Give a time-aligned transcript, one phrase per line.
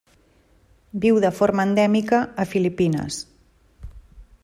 [1.03, 3.21] Viu de forma endèmica a Filipines.